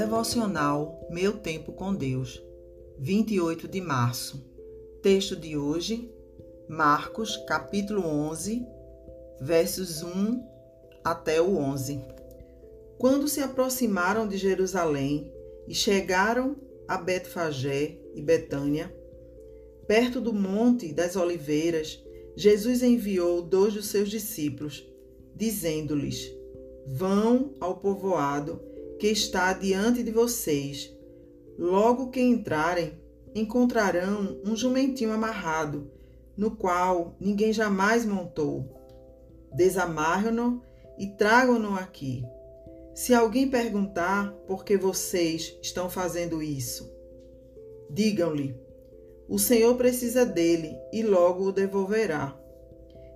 [0.00, 2.42] Devocional Meu Tempo com Deus,
[2.98, 4.42] 28 de março.
[5.02, 6.10] Texto de hoje,
[6.66, 8.66] Marcos, capítulo 11,
[9.42, 10.42] versos 1
[11.04, 12.02] até o 11.
[12.96, 15.30] Quando se aproximaram de Jerusalém
[15.68, 16.56] e chegaram
[16.88, 18.90] a Betfagé e Betânia,
[19.86, 22.02] perto do Monte das Oliveiras,
[22.34, 24.82] Jesus enviou dois dos seus discípulos,
[25.36, 26.34] dizendo-lhes:
[26.86, 28.69] Vão ao povoado
[29.00, 30.94] que está diante de vocês.
[31.58, 32.92] Logo que entrarem,
[33.34, 35.90] encontrarão um jumentinho amarrado,
[36.36, 38.68] no qual ninguém jamais montou.
[39.54, 40.62] Desamarram-no
[40.98, 42.22] e tragam-no aqui.
[42.94, 46.92] Se alguém perguntar por que vocês estão fazendo isso,
[47.88, 48.54] digam-lhe:
[49.26, 52.38] o Senhor precisa dele e logo o devolverá.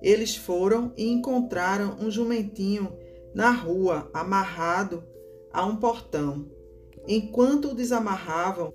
[0.00, 2.96] Eles foram e encontraram um jumentinho
[3.34, 5.10] na rua, amarrado
[5.52, 6.46] a um portão.
[7.06, 8.72] Enquanto o desamarravam,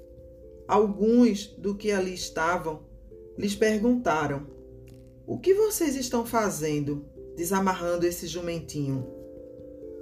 [0.68, 2.82] alguns do que ali estavam
[3.38, 4.46] lhes perguntaram:
[5.26, 9.08] O que vocês estão fazendo desamarrando esse jumentinho?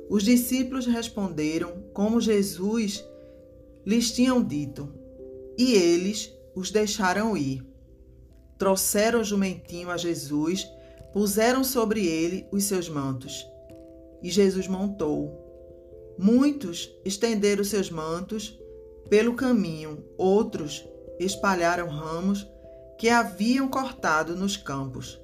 [0.10, 3.04] Os discípulos responderam como Jesus
[3.86, 4.92] lhes tinham dito,
[5.58, 7.64] e eles os deixaram ir.
[8.58, 10.68] Trouxeram o jumentinho a Jesus,
[11.12, 13.46] puseram sobre ele os seus mantos.
[14.22, 15.45] E Jesus montou.
[16.18, 18.60] Muitos estenderam seus mantos
[19.10, 20.88] pelo caminho, outros
[21.20, 22.48] espalharam ramos
[22.98, 25.20] que haviam cortado nos campos.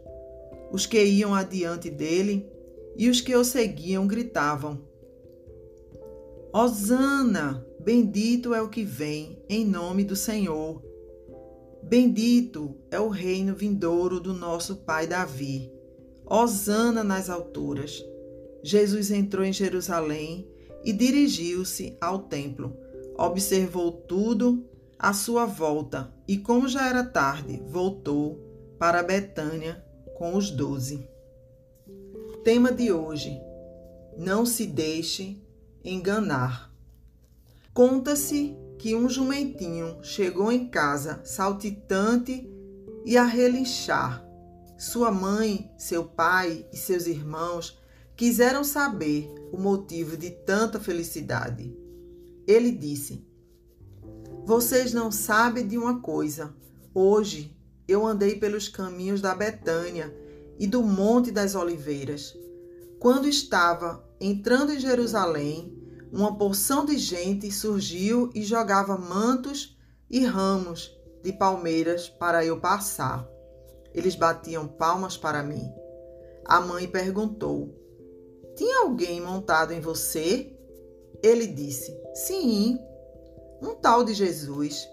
[0.72, 2.50] Os que iam adiante dele
[2.95, 4.81] e os que o seguiam gritavam:
[6.53, 7.66] Hosana!
[7.80, 10.84] Bendito é o que vem em nome do Senhor.
[11.81, 15.72] Bendito é o reino vindouro do nosso pai Davi.
[16.23, 18.06] Hosana nas alturas.
[18.64, 20.47] Jesus entrou em Jerusalém
[20.84, 22.76] e dirigiu-se ao templo.
[23.18, 24.66] Observou tudo
[24.98, 28.40] à sua volta e, como já era tarde, voltou
[28.80, 29.84] para Betânia
[30.16, 31.08] com os doze.
[32.44, 33.40] Tema de hoje:
[34.18, 35.41] Não se deixe
[35.84, 36.72] enganar.
[37.74, 42.50] Conta-se que um jumentinho chegou em casa saltitante
[43.06, 44.25] e a relinchar.
[44.78, 47.80] Sua mãe, seu pai e seus irmãos
[48.22, 51.76] quiseram saber o motivo de tanta felicidade.
[52.46, 53.28] Ele disse:
[54.46, 56.54] Vocês não sabem de uma coisa.
[56.94, 60.16] Hoje eu andei pelos caminhos da Betânia
[60.59, 62.38] e do Monte das Oliveiras.
[63.00, 65.76] Quando estava entrando em Jerusalém,
[66.12, 69.76] uma porção de gente surgiu e jogava mantos
[70.08, 73.28] e ramos de palmeiras para eu passar.
[73.96, 75.68] Eles batiam palmas para mim.
[76.46, 77.82] A mãe perguntou:
[78.61, 80.55] Tinha alguém montado em você?
[81.23, 82.77] Ele disse: Sim,
[83.59, 84.88] um tal de Jesus.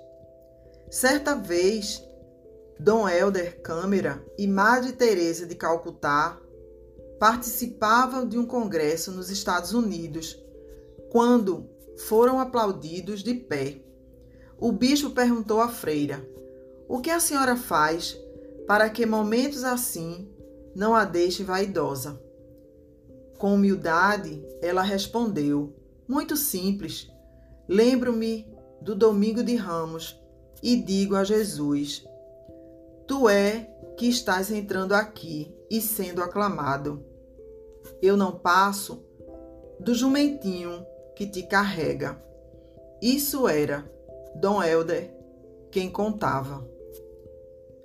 [0.91, 2.03] Certa vez,
[2.81, 6.41] Dom Helder Câmara e Madre Teresa de Calcutá
[7.21, 10.43] participavam de um congresso nos Estados Unidos
[11.11, 11.69] quando
[12.07, 13.83] foram aplaudidos de pé.
[14.59, 16.27] O bispo perguntou à freira:
[16.89, 18.19] O que a senhora faz
[18.67, 20.27] para que momentos assim
[20.75, 22.27] não a deixe vaidosa?
[23.39, 25.73] Com humildade, ela respondeu:
[26.07, 27.11] Muito simples.
[27.69, 28.47] Lembro-me
[28.81, 30.21] do domingo de Ramos
[30.63, 32.05] e digo a Jesus:
[33.07, 37.05] Tu é que estás entrando aqui e sendo aclamado.
[38.03, 39.03] Eu não passo
[39.81, 40.85] do jumentinho
[41.15, 42.23] que te carrega.
[43.01, 43.91] Isso era
[44.35, 45.19] Dom Helder
[45.71, 46.67] quem contava.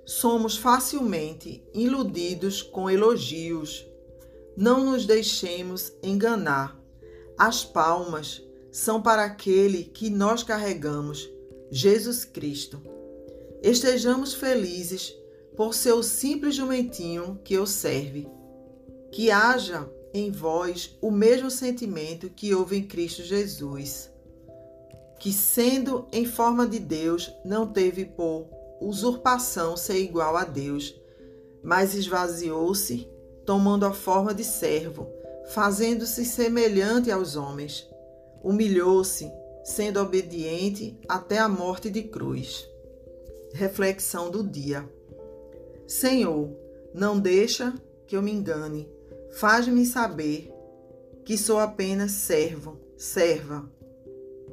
[0.04, 3.86] Somos facilmente iludidos com elogios.
[4.56, 6.78] Não nos deixemos enganar.
[7.36, 11.28] As palmas são para aquele que nós carregamos,
[11.70, 12.80] Jesus Cristo.
[13.62, 15.14] Estejamos felizes
[15.56, 18.28] por seu simples jumentinho que o serve.
[19.10, 24.10] Que haja em vós o mesmo sentimento que houve em Cristo Jesus,
[25.18, 28.48] que, sendo em forma de Deus, não teve por
[28.80, 30.94] usurpação ser igual a Deus,
[31.62, 33.08] mas esvaziou-se,
[33.44, 35.08] tomando a forma de servo,
[35.52, 37.88] fazendo-se semelhante aos homens.
[38.42, 39.30] Humilhou-se,
[39.64, 42.68] sendo obediente até a morte de cruz.
[43.52, 44.88] Reflexão do dia.
[45.86, 46.50] Senhor,
[46.92, 47.74] não deixa
[48.06, 48.88] que eu me engane
[49.34, 50.48] Faz-me saber
[51.24, 53.68] que sou apenas servo, serva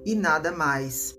[0.04, 1.16] e nada mais.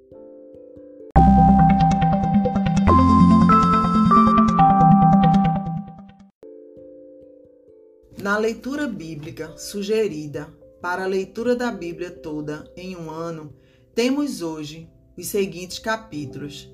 [8.23, 10.47] Na leitura bíblica sugerida
[10.81, 13.53] para a leitura da Bíblia toda em um ano,
[13.97, 14.89] temos hoje
[15.19, 16.73] os seguintes capítulos: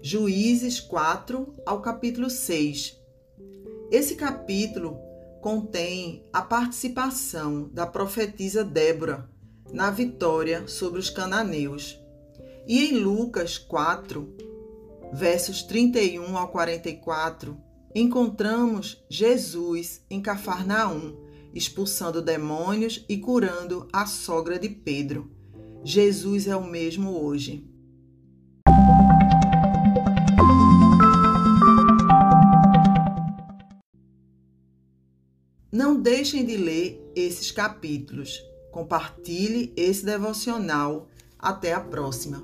[0.00, 2.98] Juízes 4 ao capítulo 6.
[3.90, 4.98] Esse capítulo
[5.42, 9.28] contém a participação da profetisa Débora
[9.74, 12.00] na vitória sobre os cananeus.
[12.66, 14.34] E em Lucas 4,
[15.12, 21.16] versos 31 ao 44, encontramos Jesus em Cafarnaum,
[21.54, 25.30] expulsando demônios e curando a sogra de Pedro.
[25.82, 27.64] Jesus é o mesmo hoje.
[35.70, 38.42] Não deixem de ler esses capítulos.
[38.70, 41.08] Compartilhe esse devocional.
[41.38, 42.42] Até a próxima.